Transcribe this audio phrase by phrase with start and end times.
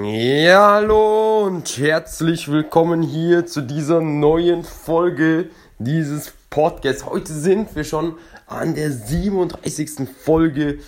[0.00, 7.04] Ja, hallo und herzlich willkommen hier zu dieser neuen Folge dieses Podcasts.
[7.04, 10.08] Heute sind wir schon an der 37.
[10.08, 10.78] Folge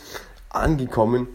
[0.48, 1.26] angekommen.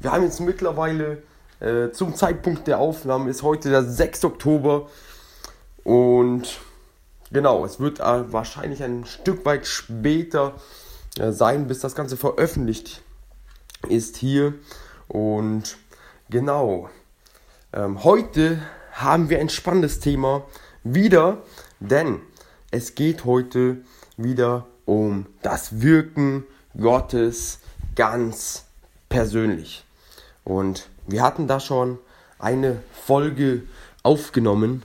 [0.00, 1.22] Wir haben jetzt mittlerweile
[1.60, 4.26] äh, zum Zeitpunkt der Aufnahme ist heute der 6.
[4.26, 4.90] Oktober
[5.82, 6.60] und
[7.32, 10.56] genau, es wird äh, wahrscheinlich ein Stück weit später
[11.18, 13.00] äh, sein, bis das Ganze veröffentlicht
[13.88, 14.52] ist hier.
[15.08, 15.78] Und
[16.28, 16.90] genau,
[17.74, 18.62] ähm, heute
[18.92, 20.44] haben wir ein spannendes Thema
[20.84, 21.42] wieder,
[21.80, 22.20] denn
[22.70, 23.78] es geht heute
[24.16, 26.44] wieder um das Wirken
[26.78, 27.58] Gottes
[27.96, 28.64] ganz
[29.08, 29.84] persönlich.
[30.44, 31.98] Und wir hatten da schon
[32.38, 33.62] eine Folge
[34.02, 34.84] aufgenommen.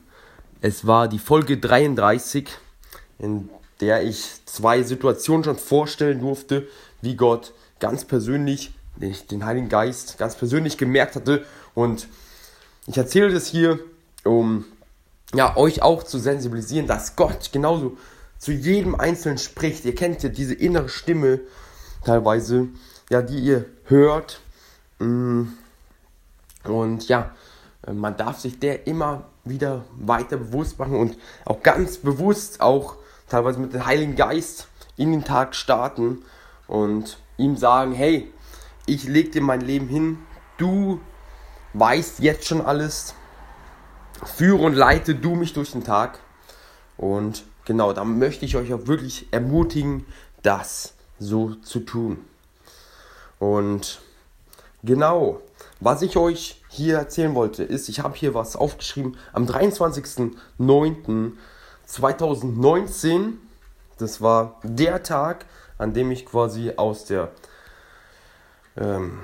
[0.62, 2.50] Es war die Folge 33,
[3.20, 3.50] in
[3.82, 6.68] der ich zwei Situationen schon vorstellen durfte,
[7.02, 11.46] wie Gott ganz persönlich den Heiligen Geist ganz persönlich gemerkt hatte.
[11.76, 12.08] Und
[12.90, 13.80] ich erzähle das hier,
[14.24, 14.66] um
[15.36, 17.98] ja, euch auch zu sensibilisieren, dass Gott genauso
[18.40, 19.86] zu jedem Einzelnen spricht.
[19.86, 21.40] Ihr kennt ja diese innere Stimme
[22.04, 22.70] teilweise,
[23.12, 24.42] ja, die ihr hört.
[24.98, 25.44] Mm.
[26.64, 27.36] Und ja,
[27.94, 32.96] man darf sich der immer wieder weiter bewusst machen und auch ganz bewusst auch
[33.30, 34.68] teilweise mit dem Heiligen Geist
[34.98, 36.24] in den Tag starten
[36.68, 38.34] und ihm sagen, hey,
[38.88, 40.18] ich leg dir mein Leben hin,
[40.58, 41.00] du
[41.74, 43.14] weißt jetzt schon alles,
[44.26, 46.20] führe und leite du mich durch den Tag.
[46.98, 50.06] Und genau, da möchte ich euch auch wirklich ermutigen,
[50.44, 52.26] das so zu tun.
[53.40, 54.00] Und
[54.84, 55.42] genau,
[55.80, 61.32] was ich euch hier erzählen wollte, ist, ich habe hier was aufgeschrieben, am 23.09.
[61.86, 63.40] 2019,
[63.98, 65.46] das war der Tag,
[65.80, 67.32] an dem ich quasi aus der
[68.78, 69.20] ähm,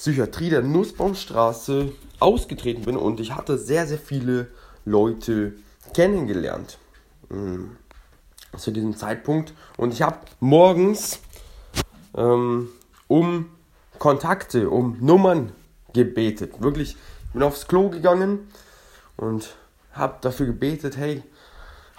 [0.00, 4.46] Psychiatrie der Nussbaumstraße ausgetreten bin und ich hatte sehr, sehr viele
[4.86, 5.52] Leute
[5.92, 6.78] kennengelernt
[7.30, 7.76] ähm,
[8.56, 9.52] zu diesem Zeitpunkt.
[9.76, 11.20] Und ich habe morgens
[12.16, 12.70] ähm,
[13.08, 13.50] um
[13.98, 15.52] Kontakte, um Nummern
[15.92, 16.62] gebetet.
[16.62, 16.96] Wirklich,
[17.26, 18.50] ich bin aufs Klo gegangen
[19.18, 19.54] und
[19.92, 21.22] habe dafür gebetet, hey,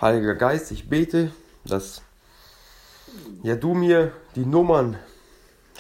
[0.02, 1.32] Heiliger Geist, ich bete,
[1.66, 2.02] dass
[3.44, 4.98] ja du mir die Nummern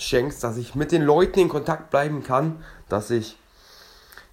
[0.01, 3.37] schenkst, dass ich mit den Leuten in Kontakt bleiben kann, dass ich,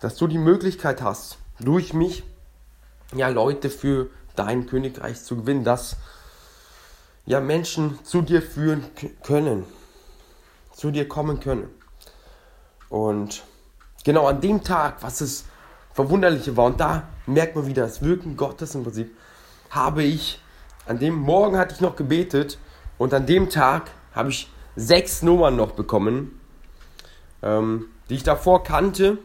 [0.00, 2.24] dass du die Möglichkeit hast, durch mich
[3.14, 5.96] ja Leute für dein Königreich zu gewinnen, dass
[7.26, 8.84] ja Menschen zu dir führen
[9.22, 9.64] können,
[10.72, 11.68] zu dir kommen können.
[12.88, 13.44] Und
[14.04, 15.44] genau an dem Tag, was es
[15.92, 19.16] Verwunderliche war, und da merkt man wieder das Wirken Gottes im Prinzip,
[19.70, 20.40] habe ich,
[20.86, 22.58] an dem Morgen hatte ich noch gebetet
[22.96, 26.40] und an dem Tag habe ich sechs Nummern noch bekommen,
[27.42, 29.18] ähm, die ich davor kannte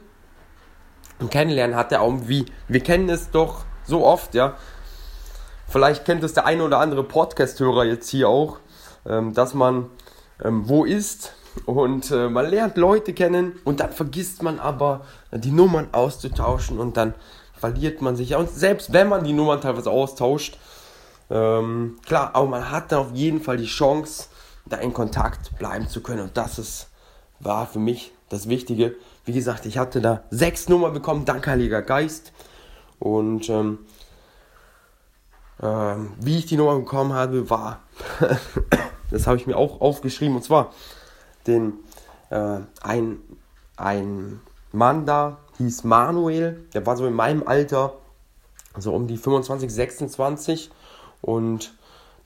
[1.30, 4.56] kennenlernen, hat er auch wie, wir kennen es doch so oft, ja.
[5.68, 8.60] Vielleicht kennt es der eine oder andere Podcast-Hörer jetzt hier auch,
[9.06, 9.90] ähm, dass man
[10.44, 11.34] ähm, wo ist
[11.66, 16.98] und äh, man lernt Leute kennen und dann vergisst man aber die Nummern auszutauschen und
[16.98, 17.14] dann
[17.54, 18.36] verliert man sich.
[18.36, 20.58] Und selbst wenn man die Nummern teilweise austauscht,
[21.30, 24.28] ähm, klar, aber man hat dann auf jeden Fall die Chance,
[24.66, 26.22] da in Kontakt bleiben zu können.
[26.22, 26.88] Und das ist,
[27.40, 28.96] war für mich das Wichtige.
[29.26, 32.32] Wie gesagt, ich hatte da sechs Nummern bekommen, dank Heiliger Geist.
[33.00, 33.80] Und ähm,
[35.62, 37.82] ähm, wie ich die Nummer bekommen habe, war,
[39.12, 40.74] das habe ich mir auch aufgeschrieben, und zwar
[41.48, 41.74] den,
[42.30, 43.20] äh, ein,
[43.78, 47.94] ein Mann da hieß Manuel, der war so in meinem Alter,
[48.78, 50.72] so um die 25, 26
[51.22, 51.76] und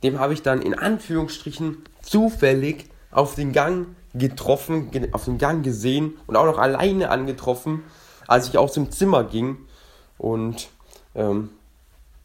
[0.03, 6.17] dem habe ich dann in Anführungsstrichen zufällig auf den Gang getroffen, auf den Gang gesehen
[6.27, 7.83] und auch noch alleine angetroffen,
[8.27, 9.57] als ich aus dem Zimmer ging.
[10.17, 10.69] Und
[11.15, 11.49] ähm,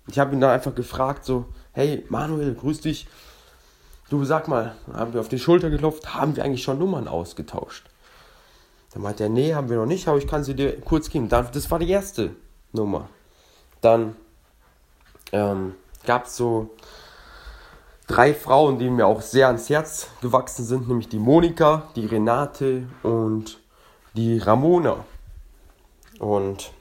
[0.09, 3.07] ich habe ihn dann einfach gefragt, so, hey Manuel, grüß dich.
[4.11, 7.85] Du sag mal, haben wir auf die Schulter geklopft, haben wir eigentlich schon Nummern ausgetauscht?
[8.93, 11.31] Dann meinte er, nee, haben wir noch nicht, aber ich kann sie dir kurz geben.
[11.31, 12.37] Das war die erste
[12.73, 13.09] Nummer.
[13.81, 14.17] Dann
[15.33, 16.71] ähm, gab es so
[18.13, 22.87] drei Frauen, die mir auch sehr ans Herz gewachsen sind, nämlich die Monika, die Renate
[23.03, 23.59] und
[24.15, 25.07] die Ramona.
[26.19, 26.73] Und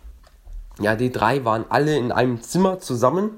[0.81, 3.31] ja, die drei waren alle in einem Zimmer zusammen.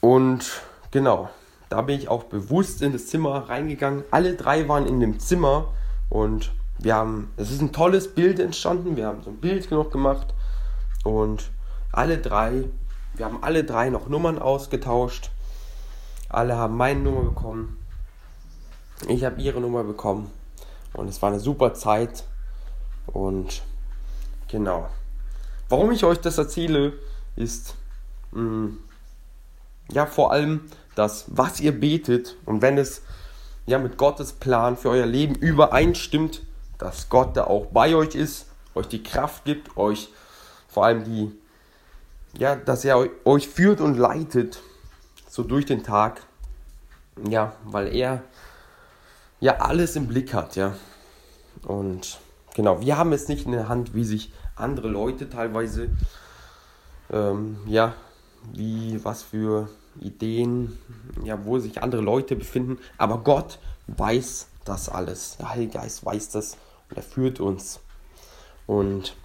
[0.00, 0.62] Und
[0.92, 1.30] genau,
[1.68, 4.04] da bin ich auch bewusst in das Zimmer reingegangen.
[4.12, 5.72] Alle drei waren in dem Zimmer
[6.10, 8.96] und wir haben, es ist ein tolles Bild entstanden.
[8.96, 10.28] Wir haben so ein Bild noch gemacht
[11.02, 11.50] und
[11.90, 12.66] alle drei,
[13.14, 15.32] wir haben alle drei noch Nummern ausgetauscht
[16.28, 17.78] alle haben meine Nummer bekommen.
[19.06, 20.30] Ich habe ihre Nummer bekommen.
[20.92, 22.24] Und es war eine super Zeit.
[23.06, 23.62] Und
[24.48, 24.88] genau.
[25.68, 26.94] Warum ich euch das erzähle,
[27.36, 27.74] ist
[28.32, 28.78] mh, mm,
[29.90, 30.62] ja vor allem
[30.94, 33.02] das, was ihr betet und wenn es
[33.66, 36.42] ja mit Gottes Plan für euer Leben übereinstimmt,
[36.78, 40.08] dass Gott da auch bei euch ist, euch die Kraft gibt, euch
[40.68, 41.32] vor allem die,
[42.38, 44.60] ja, dass er euch führt und leitet
[45.28, 46.22] so durch den Tag.
[47.28, 48.22] Ja, weil er
[49.40, 50.74] ja alles im Blick hat, ja.
[51.62, 52.18] Und
[52.54, 55.90] genau, wir haben es nicht in der Hand, wie sich andere Leute teilweise,
[57.10, 57.94] ähm, ja,
[58.52, 59.68] wie, was für
[60.00, 60.78] Ideen,
[61.24, 62.78] ja, wo sich andere Leute befinden.
[62.96, 63.58] Aber Gott
[63.88, 65.36] weiß das alles.
[65.38, 66.56] Der Heilige Geist weiß das
[66.90, 67.80] und er führt uns.
[68.66, 69.16] Und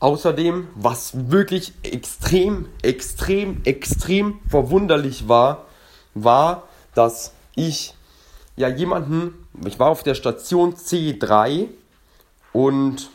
[0.00, 5.66] Außerdem, was wirklich extrem, extrem, extrem verwunderlich war,
[6.14, 6.62] war,
[6.94, 7.94] dass ich
[8.56, 11.68] ja jemanden, ich war auf der Station C3
[12.54, 13.10] und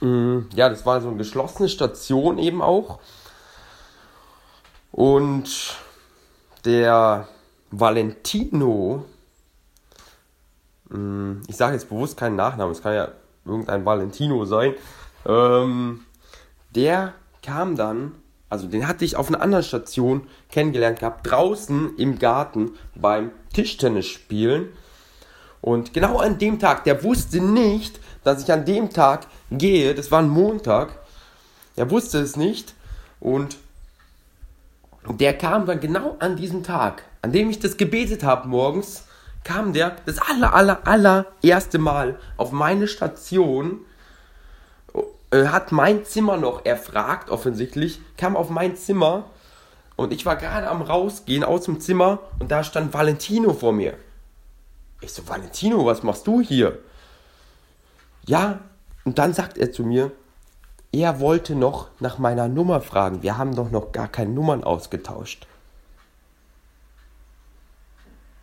[0.00, 2.98] mh, mm, ja, das war so eine geschlossene Station eben auch.
[4.90, 5.76] Und
[6.64, 7.28] der
[7.70, 9.04] Valentino,
[10.88, 13.12] mh, mm, ich sage jetzt bewusst keinen Nachnamen, es kann ja
[13.46, 14.74] irgendein Valentino sein,
[15.26, 16.04] ähm,
[16.74, 18.12] der kam dann,
[18.48, 24.06] also den hatte ich auf einer anderen Station kennengelernt gehabt, draußen im Garten beim Tischtennis
[24.06, 24.68] spielen.
[25.60, 30.10] Und genau an dem Tag, der wusste nicht, dass ich an dem Tag gehe, das
[30.10, 30.98] war ein Montag,
[31.76, 32.74] er wusste es nicht
[33.20, 33.56] und
[35.08, 39.05] der kam dann genau an diesem Tag, an dem ich das gebetet habe morgens,
[39.46, 43.78] kam der das aller, aller, aller erste Mal auf meine Station,
[45.30, 49.30] äh, hat mein Zimmer noch erfragt, offensichtlich, kam auf mein Zimmer
[49.94, 53.94] und ich war gerade am rausgehen aus dem Zimmer und da stand Valentino vor mir.
[55.00, 56.80] Ich so, Valentino, was machst du hier?
[58.26, 58.58] Ja,
[59.04, 60.10] und dann sagt er zu mir,
[60.90, 63.22] er wollte noch nach meiner Nummer fragen.
[63.22, 65.46] Wir haben doch noch gar keine Nummern ausgetauscht.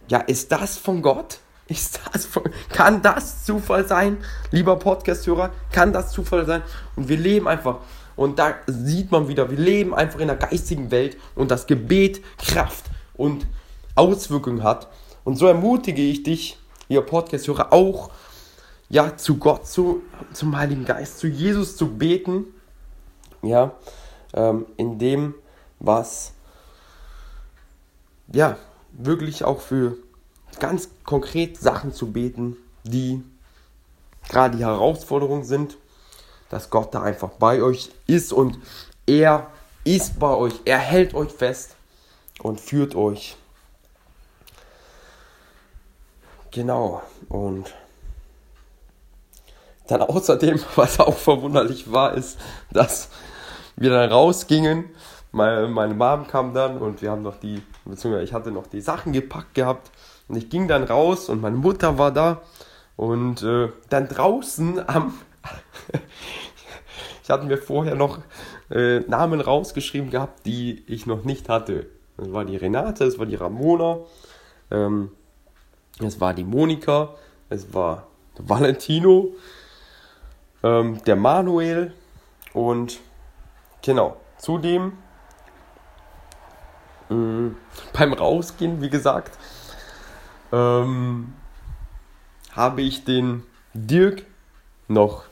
[0.07, 1.39] Ja, ist das von Gott?
[1.67, 4.17] Ist das von, kann das Zufall sein,
[4.51, 5.51] lieber Podcast-Hörer?
[5.72, 6.62] Kann das Zufall sein?
[6.95, 7.77] Und wir leben einfach,
[8.15, 12.22] und da sieht man wieder, wir leben einfach in der geistigen Welt und das Gebet
[12.38, 13.48] Kraft und
[13.95, 14.89] Auswirkungen hat.
[15.24, 16.57] Und so ermutige ich dich,
[16.89, 18.12] lieber Podcast-Hörer, auch
[18.89, 22.45] ja, zu Gott, zu, zum Heiligen Geist, zu Jesus zu beten.
[23.41, 23.72] Ja,
[24.33, 25.33] ähm, in dem,
[25.79, 26.33] was
[28.31, 28.57] ja,
[28.93, 29.97] wirklich auch für
[30.59, 33.23] ganz konkret Sachen zu beten, die
[34.29, 35.77] gerade die Herausforderungen sind,
[36.50, 38.59] dass Gott da einfach bei euch ist und
[39.05, 39.47] er
[39.83, 41.75] ist bei euch, er hält euch fest
[42.41, 43.35] und führt euch.
[46.51, 47.73] Genau, und
[49.88, 52.38] dann außerdem, was auch verwunderlich war, ist,
[52.71, 53.09] dass
[53.75, 54.89] wir dann rausgingen.
[55.33, 58.81] Meine, meine Mom kam dann und wir haben noch die, beziehungsweise ich hatte noch die
[58.81, 59.89] Sachen gepackt gehabt.
[60.27, 62.41] Und ich ging dann raus und meine Mutter war da.
[62.95, 65.15] Und äh, dann draußen am.
[67.23, 68.19] ich hatte mir vorher noch
[68.69, 71.87] äh, Namen rausgeschrieben gehabt, die ich noch nicht hatte.
[72.15, 73.97] Das war die Renate, es war die Ramona,
[74.69, 75.09] ähm,
[75.99, 77.15] es war die Monika,
[77.49, 79.31] es war Valentino,
[80.61, 81.91] ähm, der Manuel
[82.53, 82.99] und
[83.81, 84.93] genau, zudem
[87.10, 87.57] mh, mm,
[87.93, 89.38] beim Rausgehen, wie gesagt,
[90.51, 91.33] ähm,
[92.51, 93.43] habe ich den
[93.74, 94.25] Dirk
[94.88, 95.24] noch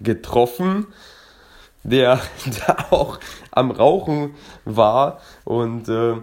[0.00, 0.86] getroffen,
[1.82, 2.20] der
[2.66, 3.18] da auch
[3.50, 4.34] am Rauchen
[4.64, 6.16] war und äh,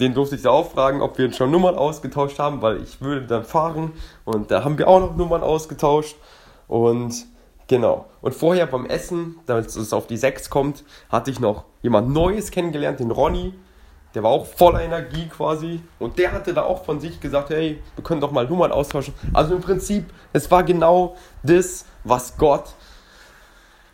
[0.00, 3.26] den durfte ich da auch fragen, ob wir schon Nummern ausgetauscht haben, weil ich würde
[3.26, 3.92] dann fahren
[4.24, 6.16] und da haben wir auch noch Nummern ausgetauscht
[6.66, 7.26] und
[7.68, 8.06] genau.
[8.20, 12.50] Und vorher beim Essen, damit es auf die 6 kommt, hatte ich noch jemand Neues
[12.50, 13.54] kennengelernt, den Ronny.
[14.14, 17.82] Der war auch voller Energie quasi und der hatte da auch von sich gesagt, hey,
[17.96, 19.12] wir können doch mal Nummern austauschen.
[19.32, 22.74] Also im Prinzip, es war genau das, was Gott,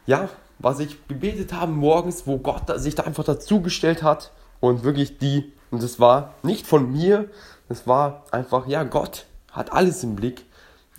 [0.06, 5.16] ja, was ich gebetet habe morgens, wo Gott sich da einfach dazugestellt hat und wirklich
[5.18, 7.30] die und es war nicht von mir,
[7.68, 10.44] es war einfach, ja, Gott hat alles im Blick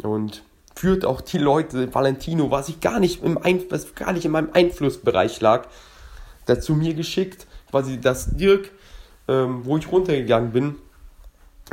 [0.01, 0.43] und
[0.75, 4.31] führt auch die Leute, Valentino, was ich gar nicht im Einf was gar nicht in
[4.31, 5.67] meinem Einflussbereich lag,
[6.45, 8.71] dazu mir geschickt, quasi dass Dirk,
[9.27, 10.75] ähm, wo ich runtergegangen bin,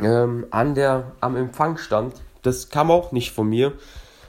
[0.03, 2.15] ähm, an der, am Empfang stand.
[2.43, 3.73] Das kam auch nicht von mir.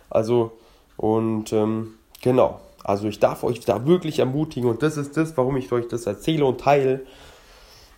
[0.09, 0.57] Also,
[0.97, 2.61] und ähm, genau.
[2.83, 6.07] Also ich darf euch da wirklich ermutigen und das ist das, warum ich euch das
[6.07, 7.01] erzähle und teile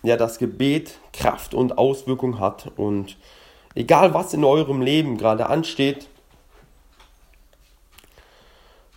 [0.02, 2.70] ja, das Gebet Kraft und Auswirkung hat.
[2.76, 3.16] Und
[3.74, 6.08] egal was in eurem Leben gerade ansteht,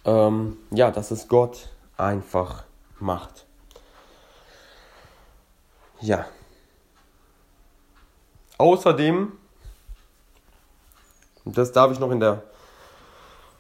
[0.04, 2.64] ähm, ja, dass es Gott einfach
[3.00, 3.46] macht.
[6.02, 6.26] Ja.
[8.58, 9.32] Außerdem,
[11.46, 12.44] das darf ich noch in der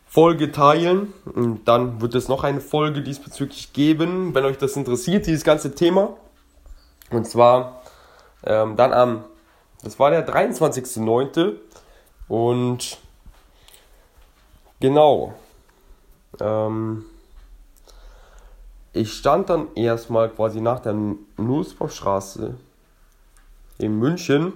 [0.07, 5.27] Folge teilen, und dann wird es noch eine Folge diesbezüglich geben, wenn euch das interessiert,
[5.27, 6.15] dieses ganze Thema.
[7.11, 7.81] Und zwar
[8.45, 9.25] ähm, dann am,
[9.83, 11.55] das war der 23.09.
[12.27, 12.97] Und
[14.79, 15.33] genau,
[16.39, 17.05] ähm,
[18.95, 20.95] ich stand dann erstmal quasi nach der
[21.37, 22.55] Nussbaumstraße
[23.77, 24.53] in München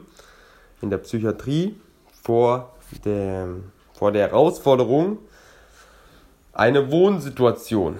[0.81, 1.75] in der Psychiatrie
[2.23, 3.49] vor der,
[3.93, 5.17] vor der Herausforderung,
[6.53, 7.99] eine Wohnsituation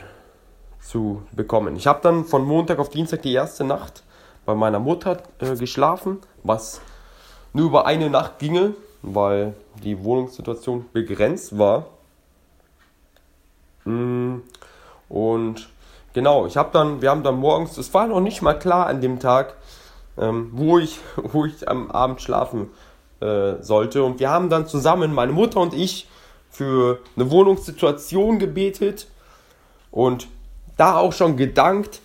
[0.79, 1.75] zu bekommen.
[1.75, 4.03] Ich habe dann von Montag auf Dienstag die erste Nacht
[4.45, 6.79] bei meiner Mutter äh, geschlafen, was
[7.51, 11.87] nur über eine Nacht ginge, weil die Wohnungssituation begrenzt war.
[13.83, 14.37] Mm,
[15.09, 15.69] und
[16.13, 19.01] genau, ich habe dann, wir haben dann morgens, es war noch nicht mal klar an
[19.01, 19.55] dem Tag,
[20.17, 22.69] ähm, wo, ich, wo ich am Abend schlafen
[23.19, 24.03] äh, sollte.
[24.03, 26.07] Und wir haben dann zusammen, meine Mutter und ich,
[26.49, 29.07] für eine Wohnungssituation gebetet
[29.91, 30.27] und
[30.77, 32.01] da auch schon gedankt,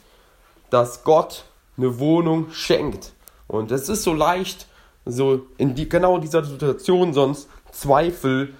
[0.71, 1.45] dass Gott
[1.77, 3.13] eine Wohnung schenkt.
[3.47, 4.67] Und es ist so leicht,
[5.05, 8.55] so in die, genau dieser Situation sonst Zweifel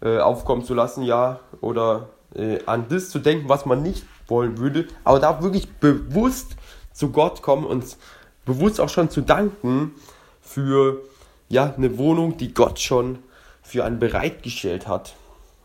[0.00, 4.58] äh, aufkommen zu lassen, ja, oder äh, an das zu denken, was man nicht wollen
[4.58, 6.56] würde, aber da wirklich bewusst
[6.92, 7.96] zu Gott kommen und
[8.44, 9.94] bewusst auch schon zu danken
[10.40, 11.02] für
[11.48, 13.18] ja, eine Wohnung, die Gott schon
[13.62, 15.14] für einen bereitgestellt hat.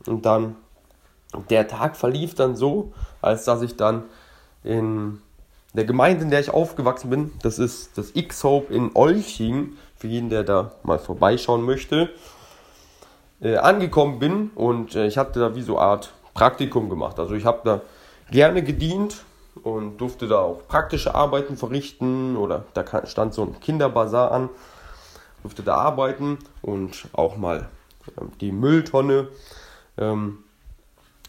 [0.06, 0.56] Und dann,
[1.50, 4.04] der Tag verlief dann so, als dass ich dann
[4.64, 5.22] in
[5.74, 10.30] der Gemeinde, in der ich aufgewachsen bin, das ist das X-Hope in Olching, für jeden,
[10.30, 12.10] der da mal vorbeischauen möchte,
[13.42, 17.20] äh, angekommen bin und äh, ich hatte da wie so eine Art Praktikum gemacht.
[17.20, 17.82] Also ich habe da
[18.32, 19.24] gerne gedient
[19.64, 24.50] und durfte da auch praktische Arbeiten verrichten oder da stand so ein Kinderbazar an,
[25.42, 27.70] durfte da arbeiten und auch mal
[28.08, 29.28] äh, die Mülltonne
[29.98, 30.40] ähm,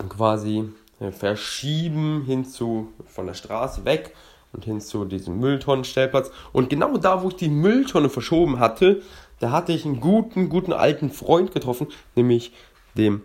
[0.08, 0.70] quasi
[1.00, 4.14] äh, verschieben hin zu von der Straße weg
[4.52, 6.30] und hin zu diesem Mülltonnenstellplatz.
[6.52, 9.02] Und genau da, wo ich die Mülltonne verschoben hatte,
[9.40, 12.52] da hatte ich einen guten, guten alten Freund getroffen, nämlich
[12.96, 13.22] dem.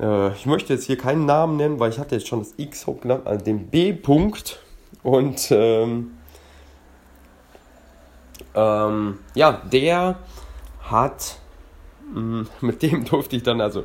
[0.00, 2.86] Äh, ich möchte jetzt hier keinen Namen nennen, weil ich hatte jetzt schon das X
[2.86, 4.60] hochgenannt, also dem B-Punkt.
[5.02, 6.12] Und ähm,
[8.54, 10.18] ähm, ja, der
[10.82, 11.38] hat,
[12.12, 13.84] mh, mm, mit dem durfte ich dann also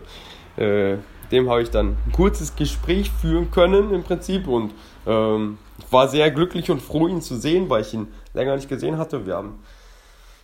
[0.57, 0.97] äh,
[1.31, 4.73] dem habe ich dann ein kurzes Gespräch führen können im Prinzip und
[5.05, 5.57] ähm,
[5.89, 9.25] war sehr glücklich und froh, ihn zu sehen, weil ich ihn länger nicht gesehen hatte.
[9.25, 9.59] Wir haben,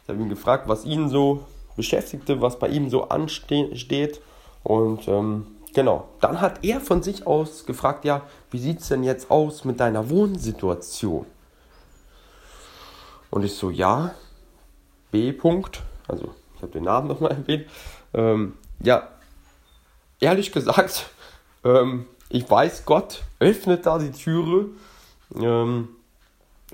[0.04, 4.22] ich habe ihn gefragt, was ihn so beschäftigte, was bei ihm so ansteht
[4.64, 9.04] Und ähm, genau, dann hat er von sich aus gefragt, ja, wie sieht es denn
[9.04, 11.26] jetzt aus mit deiner Wohnsituation?
[13.30, 14.14] Und ich so, ja,
[15.12, 15.32] B.
[15.32, 17.66] -Punkt, also ich habe den Namen nochmal erwähnt.
[18.14, 19.08] Ähm, ja,
[20.20, 21.10] ehrlich gesagt,
[21.64, 24.70] ähm, ich weiß, Gott öffnet da die Türe.
[25.36, 25.90] Ähm,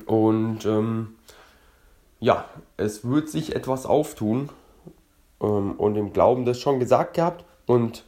[0.06, 1.16] und ähm,
[2.20, 2.46] ja,
[2.78, 4.50] es wird sich etwas auftun.
[5.42, 7.46] Ähm, und im Glauben das schon gesagt gehabt.
[7.66, 8.04] Und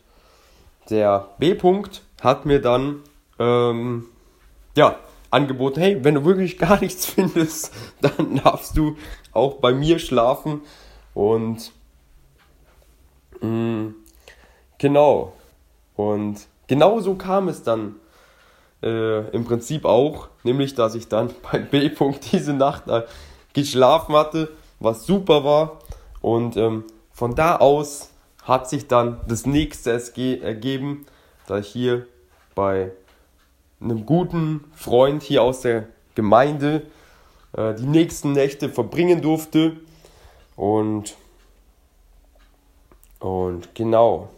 [0.90, 3.02] der B-Punkt hat mir dann
[3.40, 4.06] ähm,
[4.76, 4.98] ja,
[5.32, 8.98] angeboten, hey, wenn du wirklich gar nichts findest, dann darfst du
[9.32, 10.62] auch bei mir schlafen.
[11.14, 11.72] Und
[13.42, 13.96] mh, mm,
[14.78, 15.34] genau.
[15.96, 17.96] Und genau so kam es dann
[18.82, 23.04] äh, im Prinzip auch, nämlich dass ich dann beim B-Punkt diese Nacht äh,
[23.54, 25.80] geschlafen hatte, was super war.
[26.22, 28.12] Und ähm, von da aus
[28.44, 29.92] hat sich dann das nächste
[30.42, 31.06] ergeben,
[31.48, 32.06] da ich hier
[32.56, 32.92] bei
[33.82, 36.84] einem guten Freund hier aus der Gemeinde
[37.56, 39.78] äh, die nächsten Nächte verbringen durfte.
[40.56, 41.16] Und,
[43.20, 44.30] und genau.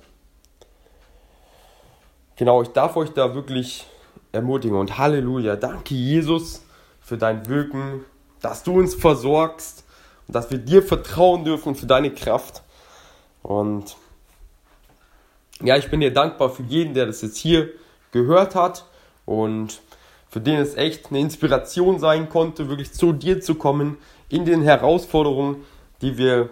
[2.36, 3.88] Genau, ich darf euch da wirklich
[4.31, 4.77] ermutigen.
[4.77, 6.63] Und Halleluja, danke Jesus
[7.01, 8.05] für dein Wirken,
[8.41, 9.84] dass du uns versorgst
[10.27, 12.63] und dass wir dir vertrauen dürfen für deine Kraft.
[13.51, 13.98] Und
[15.62, 17.70] ja, ich bin dir dankbar für jeden, der das jetzt hier
[18.12, 18.86] gehört hat
[19.25, 19.81] und
[20.29, 23.98] für den es echt eine Inspiration sein konnte, wirklich zu dir zu kommen
[24.29, 25.65] in den Herausforderungen,
[26.01, 26.50] die wir,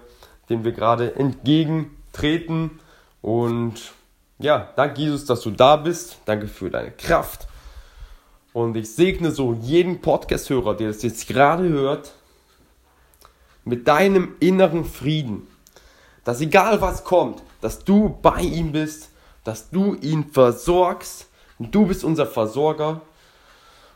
[0.50, 2.80] denen wir gerade entgegentreten.
[3.22, 3.94] Und
[4.38, 6.18] ja, danke Jesus, dass du da bist.
[6.26, 7.48] Danke für deine Kraft.
[8.52, 12.14] Und ich segne so jeden Podcast-Hörer, der das jetzt gerade hört,
[13.64, 15.48] mit deinem inneren Frieden,
[16.24, 19.10] dass egal was kommt, dass du bei ihm bist,
[19.44, 21.28] dass du ihn versorgst.
[21.60, 23.02] Du bist unser Versorger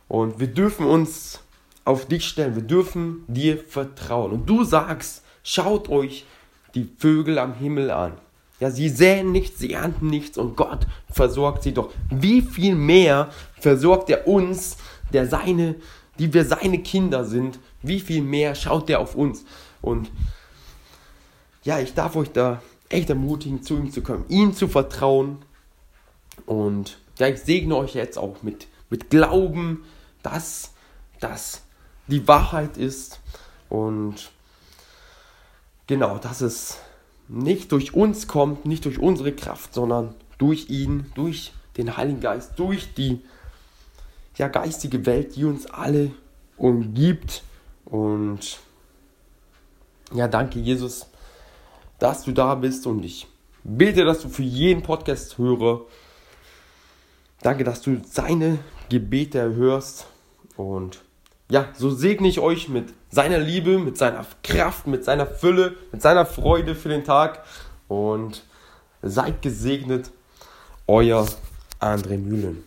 [0.08, 1.40] und wir dürfen uns
[1.86, 2.56] auf dich stellen.
[2.56, 4.32] Wir dürfen dir vertrauen.
[4.32, 6.26] Und du sagst, schaut euch
[6.76, 8.14] die Vögel am Himmel an.
[8.60, 11.92] Ja, sie säen nichts, sie ernten nichts und Gott versorgt sie doch.
[12.10, 14.78] Wie viel mehr versorgt er uns,
[15.12, 15.76] der seine,
[16.20, 19.44] die wir seine Kinder sind, wie viel mehr schaut er auf uns?
[19.82, 20.12] Und
[21.64, 25.40] ja, ich darf euch da echt ermutigen, zu ihm zu kommen, ihm zu vertrauen.
[26.46, 29.84] Und ja, ich segne euch jetzt auch mit, mit Glauben,
[30.22, 30.74] dass
[31.20, 31.62] das
[32.08, 33.20] die Wahrheit ist.
[33.70, 34.32] Und
[35.88, 36.80] genau, dass es
[37.28, 42.54] nicht durch uns kommt, nicht durch unsere Kraft, sondern durch ihn, durch den Heiligen Geist,
[42.58, 43.22] durch die
[44.38, 46.12] ja, geistige Welt, die uns alle
[46.58, 47.44] umgibt.
[47.86, 48.60] Und
[50.14, 51.08] ja, danke Jesus,
[52.04, 53.28] dass du da bist und ich
[53.64, 55.86] bete, dass du für jeden Podcast höre.
[57.42, 60.08] Danke, dass du seine Gebete erhörst
[60.58, 61.00] und
[61.50, 66.02] ja, so segne ich euch mit seiner Liebe, mit seiner Kraft, mit seiner Fülle, mit
[66.02, 67.46] seiner Freude für den Tag
[67.88, 68.44] und
[69.02, 70.12] seid gesegnet,
[70.88, 71.26] euer
[71.80, 72.64] André Mühlen.